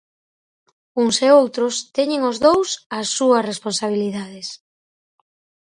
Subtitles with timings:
[1.01, 2.69] Uns e outros, teñen os dous
[2.99, 4.47] as súas responsabilidades.